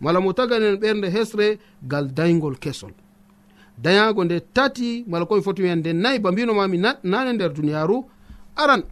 mala 0.00 0.20
mo 0.20 0.32
taganen 0.32 0.76
ɓernde 0.80 1.08
hesre 1.10 1.58
gal 1.82 2.06
daygol 2.16 2.56
kesol. 2.58 2.92
Dayago 3.78 4.24
nde 4.24 4.40
tati 4.54 5.04
mala 5.08 5.24
komi 5.26 5.42
foti 5.42 5.62
wiyan 5.62 5.78
nde 5.80 5.92
nayi 5.92 6.18
ba 6.18 6.32
mbinomami 6.32 6.78
nane 7.04 7.32
nder 7.32 7.52
duniyaru 7.52 8.04
aran 8.56 8.82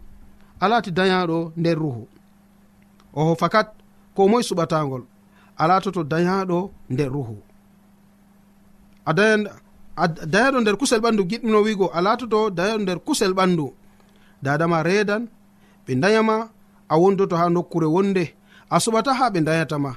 alati 0.59 0.91
dayaɗo 0.91 1.53
nder 1.57 1.77
ruhu. 1.77 2.07
Oho 3.13 3.35
fakat 3.35 3.67
ko 4.15 4.27
moye 4.27 4.43
suɓatagol 4.43 5.03
alatoto 5.57 6.03
dayaɗo 6.03 6.71
nder 6.89 7.09
ruhu. 7.11 7.37
A 9.05 9.13
dayaɗo 10.33 10.59
nder 10.61 10.77
kusel 10.77 11.01
ɓandu 11.01 11.23
giɗɗino 11.29 11.59
wigo 11.65 11.85
a 11.93 12.01
latoto 12.01 12.49
dayaɗo 12.49 12.81
nder 12.81 12.99
kusel 12.99 13.33
ɓandu 13.33 13.73
dadama 14.43 14.83
redan 14.83 15.27
ɓe 15.85 15.93
dayama 16.01 16.49
a 16.89 16.95
wondoto 17.01 17.35
ha 17.35 17.49
nokkure 17.49 17.85
wonde 17.95 18.23
a 18.69 18.77
suɓata 18.79 19.13
ha 19.13 19.29
ɓe 19.33 19.41
dayatama 19.47 19.91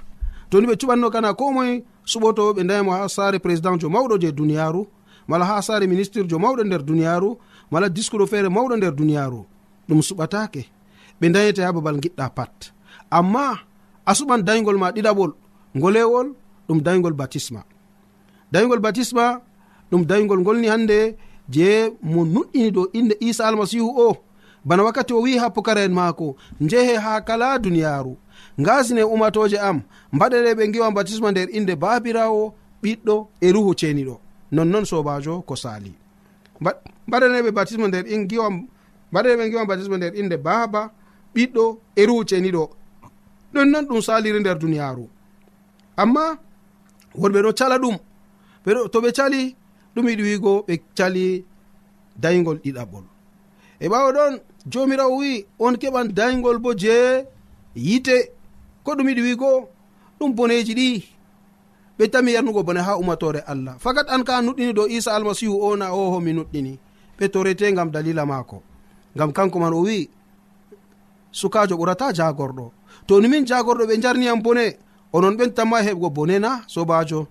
joni 0.53 0.67
ɓe 0.67 0.75
cuɓanno 0.81 1.11
kana 1.11 1.35
ko 1.35 1.45
moye 1.53 1.85
suɓoto 2.05 2.53
ɓe 2.57 2.63
dayimo 2.69 2.93
ha 2.93 3.09
saare 3.09 3.39
président 3.39 3.77
jo 3.81 3.89
mawɗo 3.89 4.15
je 4.21 4.31
duniyaru 4.33 4.87
mala 5.29 5.45
ha 5.45 5.63
saare 5.63 5.87
ministre 5.87 6.23
jo 6.31 6.39
mawɗo 6.39 6.63
nder 6.65 6.83
duniyaru 6.85 7.31
mala 7.71 7.89
discours 7.89 8.29
feere 8.31 8.49
mawɗo 8.49 8.77
nder 8.77 8.93
duniyaru 8.95 9.41
ɗum 9.89 10.01
suɓatake 10.09 10.63
ɓe 11.21 11.27
dayete 11.35 11.63
ha 11.65 11.73
babal 11.73 11.97
giɗɗa 12.03 12.27
pat. 12.37 12.73
Amma 13.11 13.59
a 14.07 14.13
suɓan 14.19 14.43
daygol 14.47 14.79
ma 14.79 14.91
ɗiɗaɓol 14.95 15.31
ngolewol 15.77 16.29
ɗum 16.69 16.79
daygol 16.87 17.13
batisma. 17.21 17.61
Daygol 18.53 18.81
batisma 18.81 19.41
ɗum 19.91 20.03
daygol 20.11 20.41
ngolni 20.41 20.69
hande 20.69 21.17
je 21.49 21.69
mo 22.03 22.25
nuɗɗini 22.25 22.71
dow 22.75 22.87
inde 22.93 23.15
isa 23.21 23.47
almasihu 23.49 23.89
o. 24.09 24.17
Bana 24.65 24.83
wakkati 24.85 25.13
o 25.15 25.21
wi 25.23 25.39
ha 25.39 25.51
pukara 25.51 25.83
en 25.85 25.93
maako 25.93 26.37
njehe 26.61 26.95
ha 27.05 27.21
kala 27.21 27.59
duniyaru 27.59 28.17
ngasine 28.61 29.03
umatoje 29.03 29.59
am 29.59 29.83
mbaɗere 30.13 30.55
ɓe 30.55 30.73
giwa 30.73 30.91
batisma 30.97 31.31
nder 31.31 31.49
inde 31.57 31.75
babirawo 31.77 32.55
ɓiɗɗo 32.83 33.27
e 33.41 33.53
ruhu 33.53 33.73
ceniɗo. 33.81 34.15
Nonnon 34.53 34.85
sobajo 34.85 35.43
ko 35.49 35.55
sali. 35.57 35.93
Mbaɗaneɓe 37.09 37.51
batisma 37.57 37.87
nder 37.89 38.05
giwa 38.31 38.47
mbaɗaneɓe 39.13 39.45
giwa 39.51 39.65
batisma 39.69 39.97
nder 39.97 40.13
inde 40.21 40.37
baba 40.37 40.83
ɓiɗɗo 41.35 41.65
e 41.97 42.03
ruhu 42.09 42.25
ceniɗo. 42.31 42.65
Ɗon 43.55 43.69
non 43.73 43.85
ɗum 43.89 44.01
saliri 44.07 44.41
nder 44.41 44.59
duniyaru. 44.59 45.05
Amma 46.03 46.25
wonɓe 47.21 47.41
ɗo 47.45 47.51
cala 47.59 47.77
ɗum. 47.83 47.97
To 48.93 48.99
ɓe 49.05 49.11
cali 49.17 49.57
ɗum 49.95 50.07
yiɗi 50.09 50.23
wigo 50.29 50.53
ɓe 50.67 50.75
cali 50.97 51.45
daygol 52.23 52.59
ɗiɗaɓol. 52.65 53.05
E 53.81 53.87
ɓawo 53.93 54.09
ɗon 54.17 54.33
jomirawo 54.73 55.17
wi 55.21 55.47
on 55.59 55.75
keɓan 55.81 56.07
daygol 56.17 56.59
bo 56.59 56.71
je 56.83 57.25
yite 57.75 58.17
ko 58.85 58.95
ɗum 58.97 59.09
yiɗi 59.09 59.23
wigo 59.23 59.69
ɗum 60.19 60.33
boneji 60.35 60.75
ɗi. 60.75 61.05
Ɓe 61.99 62.09
tami 62.11 62.33
yarnugo 62.33 62.63
bone 62.63 62.81
ha 62.81 62.97
umatore 62.99 63.41
allah. 63.47 63.75
Fakat 63.79 64.09
an 64.09 64.25
ka 64.25 64.41
nuɗɗini 64.43 64.73
dow 64.73 64.87
isa 64.89 65.15
almasihu 65.15 65.55
o 65.61 65.77
na 65.77 65.93
oho 65.93 66.21
mi 66.21 66.33
nuɗɗini. 66.33 66.79
Ɓe 67.19 67.29
torete 67.33 67.73
gam 67.75 67.91
dalila 67.91 68.27
maako. 68.27 68.63
Gam 69.17 69.33
kanko 69.33 69.59
man 69.59 69.73
o 69.75 69.81
wi 69.83 70.09
sukajo 71.33 71.75
ɓurata 71.77 72.13
jagorɗo 72.13 72.71
to 73.07 73.21
ni 73.21 73.29
min 73.29 73.47
jagorɗo 73.47 73.85
ɓe 73.87 74.01
jarniyam 74.03 74.43
bone 74.43 74.77
onon 75.13 75.35
ɓen 75.37 75.51
tamma 75.55 75.81
heɓgo 75.83 76.11
bone 76.11 76.39
na 76.39 76.63
sobajo 76.67 77.27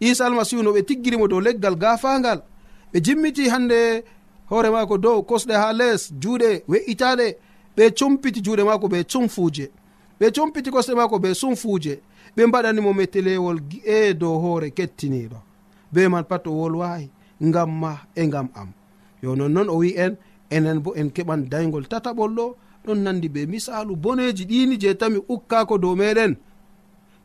isa 0.00 0.26
almasihu 0.26 0.62
no 0.62 0.72
ɓe 0.72 0.82
tiggirimo 0.84 1.28
dow 1.28 1.40
leggal 1.40 1.76
gafangal 1.76 2.42
ɓe 2.92 3.00
jimmiti 3.04 3.48
hande 3.48 4.04
hoore 4.50 4.70
maako 4.70 4.98
dow 4.98 5.22
kosɗe 5.22 5.54
ha 5.54 5.72
les 5.72 6.12
juuɗe 6.20 6.64
we'itaɗe 6.68 7.36
ɓe 7.76 7.90
cumpiti 7.98 8.40
juuɗe 8.44 8.64
maako 8.64 8.86
ɓe 8.88 9.04
cumfuje 9.10 9.70
ɓe 10.20 10.30
cumpiti 10.34 10.70
kosɗe 10.70 10.94
maako 10.94 11.18
be 11.18 11.34
sumfuuje 11.34 12.00
ɓe 12.36 12.46
mbaɗanimo 12.46 12.92
metelewol 12.92 13.58
e 13.84 14.14
dow 14.14 14.38
hoore 14.42 14.70
kettiniɗo 14.70 15.38
be 15.92 16.08
man 16.08 16.24
pat 16.24 16.46
o 16.46 16.52
wolwayi 16.52 17.10
ngam 17.42 17.70
ma 17.80 17.92
e 18.14 18.26
ngam 18.26 18.48
am. 18.54 18.68
Yo 19.22 19.34
nonnoon 19.36 19.68
o 19.68 19.76
wi 19.80 19.94
en 19.96 20.16
enen 20.50 20.78
bo 20.80 20.94
en 20.94 21.08
keɓan 21.10 21.48
daygol 21.50 21.86
tataɓol 21.88 22.32
ɗo. 22.36 22.46
Ɗon 22.86 22.98
nandi 23.04 23.28
be 23.28 23.46
misalu 23.46 23.96
boneji 23.96 24.44
ɗini 24.50 24.76
je 24.80 24.94
tami 24.94 25.18
ukkako 25.28 25.78
dow 25.78 25.94
meɗen 25.96 26.36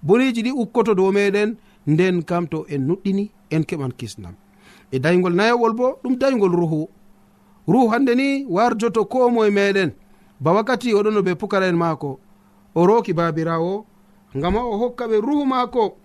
boneji 0.03 0.41
ɗi 0.43 0.51
ukkoto 0.51 0.93
dow 0.95 1.11
meɗen 1.11 1.55
nden 1.87 2.23
kam 2.23 2.47
to 2.47 2.65
en 2.69 2.81
nuɗɗini 2.87 3.31
en 3.51 3.63
keɓan 3.63 3.91
kisnam. 3.99 4.35
E 4.91 4.99
daygol 4.99 5.33
nayowol 5.35 5.73
bo 5.73 5.99
ɗum 6.03 6.15
daygol 6.17 6.51
ruhu. 6.51 6.87
Ruhu 7.67 7.87
hande 7.91 8.15
ni 8.15 8.45
warjoto 8.49 9.05
ko 9.05 9.29
moye 9.29 9.49
meɗen 9.51 9.91
ba 10.39 10.51
wakkati 10.51 10.93
oɗon 10.93 11.13
no 11.13 11.21
be 11.21 11.35
pukara 11.35 11.67
en 11.67 11.77
maako. 11.77 12.19
o 12.75 12.85
roki 12.85 13.13
babirawo 13.13 13.85
ngam 14.37 14.53
ha 14.55 14.61
o 14.63 14.77
hokka 14.77 15.05
ɓe 15.07 15.17
ruhu 15.21 15.45
maako 15.45 15.97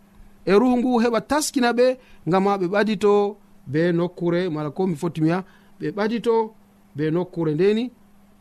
e 0.45 0.53
ruhu 0.53 0.77
ngu 0.79 1.01
heɓa 1.03 1.21
taskina 1.21 1.73
ɓe 1.73 1.87
ngam 2.29 2.45
ha 2.47 2.59
ɓe 2.61 2.67
ɓadito 2.75 3.37
be 3.67 3.93
nokkure 3.93 4.49
mala 4.49 4.71
ko 4.71 4.87
mi 4.87 4.97
foti 4.97 5.21
wiya 5.23 5.45
ɓe 5.81 5.87
ɓadito 5.97 6.51
be 6.97 7.11
nokkure 7.11 7.55
ndeni 7.55 7.91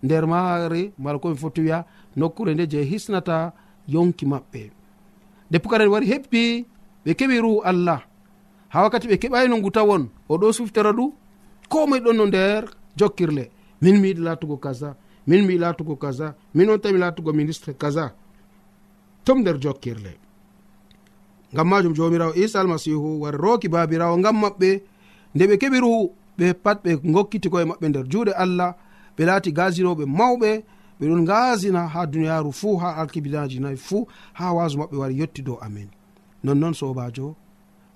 nder 0.03 0.27
maare 0.27 0.93
mala 0.97 1.19
ko 1.19 1.29
mi 1.29 1.35
foti 1.37 1.61
wiya 1.61 1.85
nokkure 2.15 2.53
nde 2.53 2.67
je 2.71 2.83
hisnata 2.83 3.53
yonki 3.87 4.25
maɓɓe. 4.25 4.71
Nde 5.49 5.57
pukaren 5.59 5.89
wari 5.89 6.07
heppi 6.07 6.65
ɓe 7.05 7.11
keɓi 7.13 7.39
ruhu 7.41 7.61
allah. 7.63 8.01
Ha 8.69 8.83
wakkati 8.83 9.07
ɓe 9.07 9.17
keɓayno 9.21 9.57
ngu 9.57 9.71
tawon 9.71 10.03
oɗo 10.29 10.53
suftora 10.53 10.91
ɗu 10.91 11.13
ko 11.69 11.87
moye 11.87 12.01
ɗon 12.01 12.15
no 12.17 12.25
nder 12.25 12.63
jokkirle. 12.97 13.49
Min 13.81 13.99
mi 14.01 14.07
yiɗi 14.09 14.21
latugo 14.21 14.57
kaza. 14.57 14.95
min 15.29 15.45
mi 15.45 15.57
latugo 15.57 15.95
kaza 15.95 16.27
min 16.55 16.69
on 16.69 16.79
tawi 16.79 16.97
latugo 16.97 17.33
ministre 17.33 17.73
kaza 17.73 18.11
tom 19.25 19.39
nder 19.41 19.57
jokkirle. 19.59 20.13
Ngam 21.53 21.67
majum 21.69 21.93
jomirawo 21.93 22.33
isa 22.35 22.59
almasihu 22.61 23.21
war 23.21 23.35
roki 23.37 23.67
babirawo 23.69 24.17
ngam 24.17 24.35
maɓɓe 24.43 24.69
nde 25.35 25.43
ɓe 25.49 25.55
keɓi 25.61 25.77
ruhu 25.83 26.01
ɓe 26.37 26.53
pat 26.63 26.77
ɓe 26.83 26.91
gokkiti 27.13 27.49
koye 27.49 27.65
maɓɓe 27.69 27.87
nder 27.89 28.05
juuɗe 28.11 28.31
allah 28.43 28.71
ɓe 29.17 29.21
laati 29.29 29.51
gasinoɓe 29.57 30.03
mawɓe 30.17 30.49
ɓe 30.99 31.05
ɗon 31.09 31.25
gasina 31.29 31.81
ha 31.93 32.05
duniyaru 32.11 32.51
fuu 32.59 32.77
ha 32.81 32.89
alkibidaji 33.01 33.59
nayi 33.59 33.77
fuu 33.77 34.07
ha 34.33 34.53
wasu 34.53 34.77
maɓɓe 34.77 34.95
wari 35.01 35.15
yetti 35.19 35.41
dow 35.41 35.57
amin. 35.61 35.89
Nonnoon 36.43 36.73
sobajo 36.73 37.35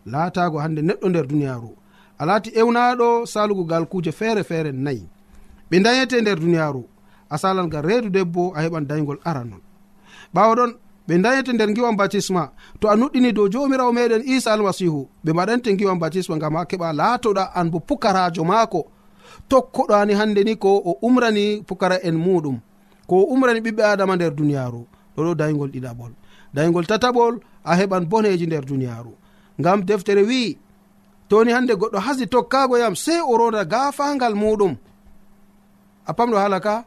laatago 0.05 0.57
hande 0.59 0.81
neɗɗo 0.81 1.09
nder 1.09 1.25
duniyaru 1.27 1.71
a 2.19 2.25
laati 2.25 2.49
ewnaɗo 2.59 3.25
salugo 3.25 3.63
gal 3.63 3.85
kuuje 3.85 4.11
feere 4.11 4.43
feere 4.43 4.71
nayi 4.71 5.07
ɓe 5.71 5.79
dayete 5.83 6.21
nder 6.21 6.39
duniyaru 6.39 6.83
a 7.33 7.37
salan 7.41 7.67
ngal 7.67 7.83
reedu 7.89 8.09
debbo 8.09 8.53
a 8.55 8.61
heɓan 8.63 8.85
daygol 8.89 9.19
aranon 9.29 9.61
ɓawa 10.33 10.53
ɗon 10.55 10.71
ɓe 11.07 11.13
dayete 11.23 11.51
nder 11.53 11.69
giwan 11.75 11.95
batisma 11.97 12.51
to 12.79 12.87
a 12.89 12.95
nuɗɗini 12.95 13.33
dow 13.33 13.47
jomirawo 13.51 13.91
meɗen 13.91 14.23
isa 14.25 14.53
almasihu 14.53 15.01
ɓe 15.25 15.31
mbaɗante 15.33 15.69
giwan 15.79 15.99
batisma 15.99 16.35
ngam 16.37 16.55
ha 16.55 16.65
keɓa 16.69 16.93
laatoɗa 16.99 17.43
an 17.55 17.69
bo 17.71 17.79
pukarajo 17.79 18.43
maako. 18.43 18.81
Tokkoɗani 19.49 20.13
hande 20.13 20.43
ni 20.43 20.55
ko 20.55 20.69
o 20.85 20.91
umrani 21.01 21.63
pukara 21.67 21.97
en 22.07 22.15
muɗum 22.15 22.57
ko 23.07 23.15
o 23.15 23.25
umrani 23.33 23.59
ɓiɓɓe 23.65 23.83
adama 23.83 24.15
nder 24.15 24.31
duniyaru 24.35 24.81
ɗoɗo 25.17 25.35
daygol 25.35 25.69
ɗiɗaɓol. 25.73 26.11
Daygol 26.53 26.85
tataɓol 26.85 27.39
a 27.63 27.75
heɓan 27.75 28.05
boneji 28.05 28.45
nder 28.47 28.65
duniyaru 28.65 29.11
ngam 29.59 29.81
deftere 29.85 30.23
wi 30.23 30.57
toni 31.29 31.51
hande 31.51 31.73
goɗɗo 31.73 31.97
hasi 31.99 32.27
tokkago 32.27 32.77
yam 32.77 32.95
sei 32.95 33.21
o 33.21 33.37
roda 33.37 33.65
gafangal 33.65 34.33
muɗum. 34.35 34.73
A 36.05 36.13
pamɗo 36.13 36.37
hala 36.37 36.59
ka 36.59 36.85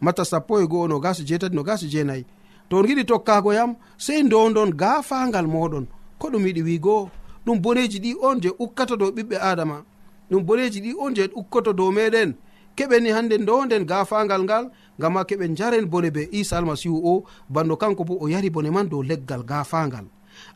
mata 0.00 0.24
sappo 0.24 0.60
e 0.60 0.66
go'o 0.66 0.88
no 0.88 1.00
gasi 1.00 1.24
jeetati 1.24 1.54
no 1.56 1.62
gasi 1.62 1.88
jeenayi. 1.88 2.24
To 2.68 2.76
on 2.78 2.86
giɗi 2.86 3.04
tokkago 3.04 3.52
yam 3.52 3.76
sey 3.96 4.22
ndondon 4.22 4.70
gafangal 4.72 5.46
moɗon 5.46 5.86
ko 6.18 6.28
ɗum 6.30 6.46
yiɗi 6.46 6.62
wigo 6.62 7.10
ɗum 7.46 7.58
boneji 7.62 7.98
ɗi 8.00 8.14
on 8.20 8.40
je 8.40 8.50
ukkata 8.58 8.96
dow 8.96 9.10
ɓiɓɓe 9.10 9.36
adama 9.40 9.84
ɗum 10.30 10.42
boneji 10.44 10.80
ɗi 10.80 10.94
on 10.98 11.14
je 11.14 11.28
ukkoto 11.34 11.72
dow 11.72 11.90
meɗen 11.90 12.34
keɓeni 12.76 13.10
hande 13.10 13.38
ndonden 13.38 13.84
gafangal 13.86 14.42
ngal 14.44 14.64
ngam 14.98 15.12
ma 15.12 15.22
keɓen 15.24 15.56
jaren 15.56 15.86
bone 15.86 16.10
be 16.10 16.28
isa 16.32 16.58
almasihu 16.58 16.98
o 17.04 17.24
banno 17.48 17.76
kanko 17.76 18.04
bo 18.04 18.14
o 18.20 18.28
yari 18.28 18.50
bone 18.50 18.70
man 18.70 18.88
dow 18.88 19.02
leggal 19.02 19.42
gafangal 19.42 20.06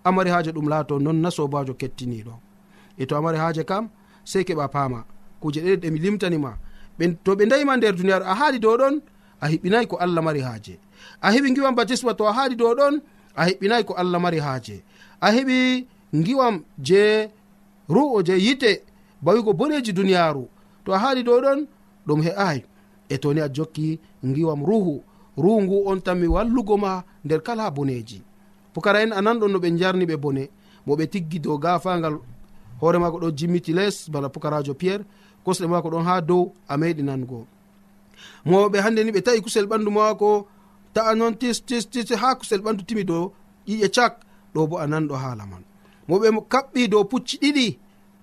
amari 0.05 0.31
haaje 0.31 0.51
ɗum 0.53 0.69
laato 0.69 0.99
non 0.99 1.17
na 1.23 1.31
sobajo 1.31 1.75
kettiniɗo 1.75 2.35
e 2.99 3.07
to 3.07 3.17
amari 3.17 3.39
haaje 3.39 3.65
kam 3.65 3.89
sey 4.25 4.45
keɓa 4.45 4.69
paama. 4.69 5.05
Kuje 5.41 5.61
ɗeɗe 5.61 5.77
ɗemi 5.83 5.99
limtanima. 5.99 6.53
To 7.25 7.35
ɓe 7.35 7.47
dayima 7.51 7.77
nder 7.77 7.95
duniyaaru 7.97 8.25
a 8.25 8.35
haali 8.35 8.59
dow 8.59 8.77
ɗon 8.77 9.01
a 9.43 9.47
hiɓɓinayi 9.51 9.87
ko 9.91 9.97
allah 9.97 10.23
mari 10.25 10.41
haaje. 10.41 10.79
A 11.21 11.31
heɓi 11.33 11.55
giwam 11.55 11.75
batisma 11.75 12.15
to 12.15 12.25
a 12.29 12.33
haaɗi 12.33 12.57
dow 12.57 12.75
ɗon 12.79 12.95
a 13.35 13.43
hiɓɓinayi 13.49 13.85
ko 13.85 13.93
allah 13.95 14.21
mari 14.21 14.39
haaje. 14.39 14.83
A 15.21 15.29
heɓi 15.35 15.87
giwam 16.25 16.63
je 16.79 17.29
ru'o 17.89 18.23
je 18.27 18.33
yite 18.39 18.83
bawigo 19.23 19.53
boneji 19.53 19.93
duniyaaru. 19.93 20.45
To 20.85 20.93
a 20.95 20.99
haaɗi 20.99 21.23
dow 21.25 21.41
ɗon 21.41 21.67
ɗum 22.07 22.21
he'ayi 22.23 22.65
e 23.09 23.19
toni 23.19 23.41
a 23.41 23.49
jokki 23.53 23.99
giwam 24.35 24.65
ruhu. 24.65 25.03
Ruhu 25.37 25.63
ngu 25.63 25.77
on 25.91 26.01
tan 26.01 26.15
mi 26.19 26.27
wallugo 26.27 26.77
ma 26.77 27.03
nder 27.25 27.43
kala 27.43 27.71
boneji 27.71 28.23
pukara 28.75 29.03
en 29.03 29.13
anan 29.13 29.39
ɗon 29.41 29.49
no 29.53 29.59
ɓe 29.59 29.69
jarni 29.79 30.07
ɓe 30.07 30.17
bone. 30.17 30.49
Mo 30.87 30.95
ɓe 30.97 31.07
tiggi 31.11 31.39
dow 31.41 31.59
gafangal 31.59 32.15
hoore 32.81 32.99
mako 32.99 33.19
ɗo 33.19 33.31
jimmiti 33.37 33.73
les 33.73 34.09
bana 34.11 34.29
pukarajo 34.29 34.75
pierre. 34.75 35.05
Kosɗe 35.45 35.67
mako 35.67 35.89
ɗon 35.91 36.05
ha 36.05 36.21
dow 36.21 36.53
a 36.69 36.77
meɗi 36.77 37.03
nango 37.03 37.47
mowɓe 38.47 38.79
hande 38.81 39.01
ni 39.05 39.11
ɓe 39.13 39.21
tawi 39.23 39.41
kusel 39.43 39.67
ɓandu 39.67 39.91
mako 39.91 40.47
ta'a 40.95 41.15
noon 41.15 41.35
tis 41.41 41.61
tis 41.67 41.85
tis 41.91 42.11
ha 42.23 42.35
kusel 42.35 42.61
ɓandu 42.61 42.83
timi 42.85 43.05
dow 43.05 43.33
ƴiƴe 43.69 43.89
cak 43.95 44.21
ɗo 44.55 44.67
bo 44.67 44.77
a 44.79 44.87
nanɗo 44.87 45.15
haala 45.15 45.47
man. 45.47 45.63
Moɓe 46.09 46.29
kaɓɓi 46.53 46.89
dow 46.89 47.05
pucci 47.05 47.37
ɗiɗi 47.43 47.79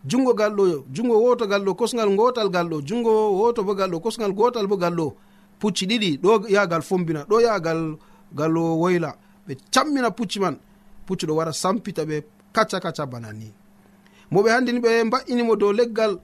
jungo 0.10 0.34
gal 0.34 0.54
ɗo 0.56 0.64
jungo 0.94 1.16
woto 1.24 1.48
gal 1.48 1.64
ɗo 1.66 1.74
kosgal 1.76 2.10
gotal 2.16 2.50
gal 2.50 2.68
ɗo 2.70 2.82
jungo 2.88 3.12
woto 3.40 3.64
bo 3.64 3.74
gal 3.76 3.90
ɗo 3.92 4.00
kosgal 4.00 4.32
gotal 4.34 4.68
bo 4.68 4.78
gal 4.78 4.94
ɗo 4.96 5.14
pucci 5.60 5.86
ɗiɗi 5.88 6.18
ɗo 6.24 6.48
yagal 6.50 6.82
fombina 6.82 7.24
ɗo 7.30 7.42
yagal 7.42 7.98
gal 8.38 8.58
woyla. 8.58 9.16
Ɓe 9.48 9.54
cammina 9.74 10.12
pucci 10.12 10.40
man 10.40 10.58
pucci 11.06 11.26
ɗo 11.26 11.34
wara 11.36 11.54
sampita 11.54 12.04
ɓe 12.06 12.24
kacca 12.54 12.80
kacca 12.80 13.06
bana 13.06 13.34
ni. 13.34 13.52
Moɓe 14.32 14.50
hande 14.52 14.70
ni 14.72 14.80
ɓe 14.80 15.04
mba'inimo 15.04 15.56
dow 15.56 15.72
leggal 15.74 16.20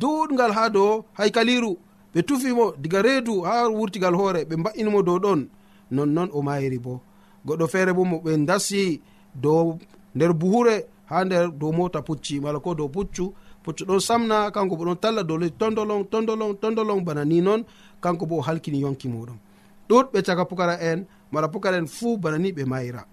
duɗgal 0.00 0.52
ha 0.52 0.68
dow 0.70 1.04
haykaliru 1.18 1.76
ɓe 2.14 2.22
tufimo 2.22 2.72
diga 2.78 3.02
reedu 3.02 3.42
ha 3.42 3.68
wurtigal 3.68 4.14
hoore 4.14 4.44
ɓe 4.44 4.56
mba'inimo 4.56 5.02
dow 5.02 5.18
ɗon. 5.18 5.48
Nonnon 5.90 6.28
o 6.32 6.42
mayiri 6.42 6.78
bo. 6.78 7.00
Goɗɗo 7.46 7.66
feere 7.68 7.92
bo 7.92 8.04
mo 8.04 8.16
ɓe 8.24 8.46
dasi 8.46 9.00
dow 9.34 9.78
nder 10.14 10.32
buhure 10.32 10.86
ha 11.06 11.24
nder 11.24 11.50
dow 11.50 11.72
mota 11.72 12.02
pucci 12.02 12.40
mala 12.40 12.60
ko 12.60 12.74
dow 12.74 12.88
puccu. 12.88 13.34
Puccu 13.62 13.84
ɗon 13.84 14.00
samna 14.00 14.50
kanko 14.50 14.76
bo 14.76 14.84
ɗon 14.84 14.96
talla 15.00 15.22
dow 15.22 15.36
leydi 15.38 15.56
tondolon 15.58 16.04
tondolon 16.04 16.54
tondolon 16.54 17.00
bana 17.04 17.24
ni 17.24 17.40
noon 17.40 17.64
kanko 18.00 18.26
bo 18.26 18.38
o 18.38 18.40
halkini 18.42 18.80
yonki 18.80 19.08
muɗum. 19.08 19.36
Ɗuɗɓe 19.88 20.22
caka 20.22 20.44
pukara 20.44 20.78
en 20.80 21.04
mala 21.32 21.48
pukara 21.48 21.76
en 21.76 21.86
fuu 21.86 22.16
bana 22.16 22.38
ni 22.38 22.52
ɓe 22.52 22.64
mayira. 22.64 23.04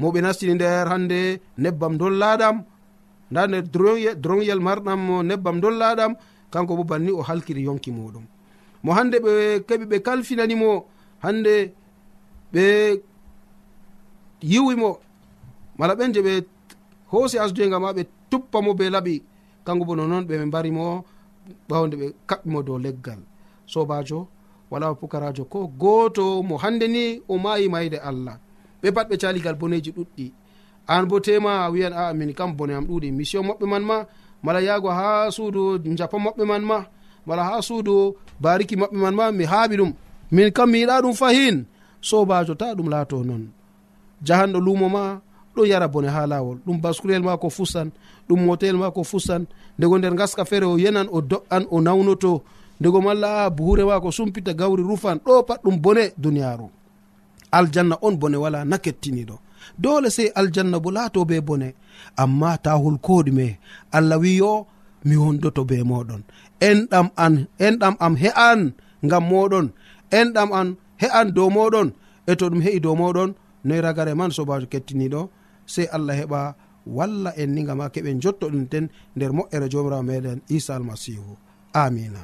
Moɓe 0.00 0.20
nastini 0.20 0.54
nder 0.54 0.88
hande 0.88 1.40
nebbam 1.56 1.96
dollaɗam. 1.96 2.64
Nda 3.30 3.46
nder 3.46 3.62
droyel 4.16 4.60
marɗam 4.60 5.22
nebbam 5.22 5.60
dollaɗam. 5.60 6.14
kanko 6.50 6.76
bo 6.76 6.84
banni 6.84 7.10
o 7.10 7.22
halkiri 7.22 7.62
yonki 7.64 7.90
muɗum. 7.90 8.24
Mo 8.82 8.92
hande 8.92 9.16
ɓe 9.24 9.32
keɓi 9.68 9.84
ɓe 9.90 9.96
kalfinanimo 10.06 10.84
hande 11.24 11.72
ɓe 12.52 12.64
yiwimo 14.42 14.90
mala 15.78 15.94
ɓen 15.94 16.12
je 16.14 16.20
ɓe 16.22 16.34
hoosi 17.10 17.38
asduyega 17.38 17.78
ma 17.80 17.92
ɓe 17.96 18.02
tuppamo 18.30 18.74
be 18.74 18.84
laɓi 18.90 19.22
kanko 19.64 19.84
bo 19.84 19.94
nonoon 19.96 20.24
ɓe 20.28 20.34
ɓe 20.40 20.44
mbarimo 20.50 21.04
ɓawde 21.68 21.94
ɓe 22.00 22.06
kaɓɓimo 22.28 22.62
dow 22.66 22.78
leggal. 22.78 23.20
Sobajo 23.66 24.28
wala 24.70 24.94
pukarajo 24.94 25.44
ko 25.44 25.66
goto 25.66 26.42
mo 26.42 26.56
hande 26.56 26.86
ni 26.88 27.20
o 27.28 27.38
mayi 27.38 27.68
mayde 27.68 27.98
allah. 27.98 28.36
Ɓe 28.82 28.88
pat 28.94 29.08
ɓe 29.10 29.16
caligal 29.16 29.54
boneji 29.54 29.90
ɗuɗɗi. 29.96 30.32
An 30.86 31.06
bo 31.08 31.20
tema 31.20 31.64
a 31.64 31.70
wiyan 31.70 31.92
aa 31.92 32.12
min 32.12 32.34
kam 32.34 32.52
bone 32.56 32.72
am 32.74 32.86
ɗuɗi. 32.86 33.12
Mission 33.12 33.44
maɓɓe 33.48 33.66
man 33.66 33.82
ma 33.82 33.96
mala 34.44 34.60
yahgo 34.60 34.88
ha 34.98 35.30
suudu 35.36 35.62
japa 35.98 36.16
maɓɓe 36.24 36.44
man 36.50 36.62
ma 36.70 36.78
mala 37.26 37.42
ha 37.48 37.54
suudu 37.68 37.94
bariki 38.42 38.74
maɓɓe 38.80 38.96
man 39.04 39.14
ma 39.18 39.24
mi 39.38 39.44
haaɓi 39.52 39.76
ɗum. 39.80 39.92
Min 40.34 40.48
kam 40.56 40.68
mi 40.70 40.78
yiɗa 40.82 41.02
ɗum 41.04 41.14
fahin. 41.20 41.56
Sobajo 42.08 42.54
ta 42.60 42.66
ɗum 42.76 42.88
laato 42.92 43.16
noon 43.28 43.44
jahanɗo 44.26 44.58
lumo 44.66 44.86
ma 44.88 45.02
ɗo 45.56 45.62
yara 45.70 45.88
bone 45.88 46.08
ha 46.14 46.26
lawol 46.26 46.58
ɗum 46.66 46.76
bascurel 46.82 47.22
ma 47.22 47.36
ko 47.42 47.48
fusan 47.56 47.88
ɗum 48.28 48.40
motel 48.46 48.76
ma 48.76 48.90
ko 48.90 49.02
fusan 49.04 49.42
ndego 49.78 49.98
nder 49.98 50.14
gaska 50.14 50.44
feere 50.44 50.66
o 50.66 50.76
yenan 50.78 51.08
o 51.10 51.18
do'an 51.30 51.64
o 51.70 51.80
nawnoto. 51.80 52.42
Ndego 52.80 53.00
malla 53.00 53.44
a 53.46 53.50
buhure 53.50 53.84
ma 53.84 54.00
ko 54.00 54.10
sumpita 54.10 54.52
gawri 54.52 54.82
rufan 54.82 55.18
ɗo 55.24 55.42
pat 55.48 55.60
ɗum 55.64 55.76
bone 55.84 56.04
duniyaru 56.18 56.68
aljanna 57.52 57.96
on 58.02 58.14
bone 58.20 58.36
wala 58.36 58.64
na 58.64 58.76
kettiniɗo. 58.78 59.36
dole 59.82 60.08
sey 60.16 60.28
aljanna 60.40 60.78
bo 60.84 60.90
laato 60.96 61.20
be 61.30 61.36
bone. 61.48 61.68
Amma 62.22 62.50
ta 62.64 62.70
holkoɗume 62.82 63.46
allah 63.96 64.18
wi 64.22 64.30
yo 64.42 64.52
mi 65.06 65.14
wondoto 65.22 65.62
be 65.70 65.76
moɗon. 65.90 66.22
Enɗam 66.68 67.06
an 67.24 67.34
enɗam 67.66 67.94
am 68.04 68.14
he'an 68.22 68.60
ngam 69.06 69.24
moɗon. 69.30 69.66
Enɗam 70.18 70.50
an 70.60 70.68
he'an 71.02 71.28
dow 71.36 71.48
moɗon. 71.56 71.88
E 72.26 72.32
to 72.38 72.44
ɗum 72.50 72.60
he'i 72.64 72.80
dow 72.84 72.94
moɗon 73.02 73.30
noyi 73.64 73.80
ragare 73.80 74.14
man 74.14 74.30
sobajo 74.36 74.66
kettiniɗo 74.72 75.20
sey 75.66 75.86
allah 75.96 76.14
heɓa 76.20 76.40
walla 76.86 77.30
en 77.36 77.50
ni 77.54 77.64
gama 77.64 77.84
ha 77.84 77.90
keɓen 77.94 78.20
jotto 78.22 78.46
ɗum 78.52 78.64
ten 78.72 78.84
nder 79.16 79.32
moƴƴere 79.36 79.66
jomirawo 79.72 80.02
meɗen 80.08 80.38
isa 80.56 80.72
almasihu 80.76 81.36
amina 81.72 82.20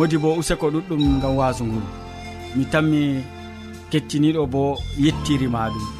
modi 0.00 0.16
bo 0.16 0.32
useko 0.40 0.66
ɗuɗɗum 0.72 1.20
gam 1.20 1.34
wasu 1.38 1.62
ngu 1.68 1.80
mi 2.56 2.64
tanmi 2.72 3.00
kettiniɗo 3.90 4.42
bo 4.52 4.62
yettirima 5.04 5.60
ɗum. 5.74 5.99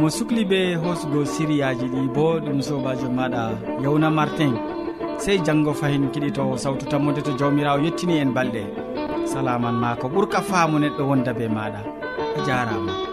mo 0.00 0.08
sukli 0.10 0.44
be 0.44 0.74
hoosugo 0.82 1.24
siriyaji 1.24 1.86
ɗi 1.92 2.00
bo 2.14 2.38
ɗum 2.44 2.58
sobajo 2.62 3.08
maɗa 3.18 3.42
yawna 3.82 4.10
martin. 4.10 4.54
Sey 5.18 5.38
janggo 5.46 5.72
fayin 5.80 6.10
kiɗitowo 6.12 6.56
sawtu 6.58 6.84
tammode 6.90 7.22
to 7.24 7.32
jawmirawo 7.38 7.78
yettini 7.84 8.18
en 8.20 8.30
balɗe. 8.36 8.62
Salaman 9.26 9.74
ma 9.82 9.96
ko 9.96 10.08
ɓuurka 10.08 10.40
faamu 10.42 10.78
neɗɗo 10.78 11.02
wonda 11.08 11.32
be 11.38 11.46
maɗa. 11.48 11.80
A 12.36 12.40
jarama. 12.46 13.05